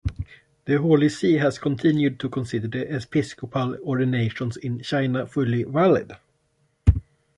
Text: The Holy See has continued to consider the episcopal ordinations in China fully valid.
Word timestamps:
The 0.65 0.79
Holy 0.79 1.09
See 1.09 1.35
has 1.35 1.59
continued 1.59 2.19
to 2.21 2.27
consider 2.29 2.67
the 2.67 2.91
episcopal 2.95 3.77
ordinations 3.83 4.57
in 4.57 4.81
China 4.81 5.27
fully 5.27 5.61
valid. 5.63 6.13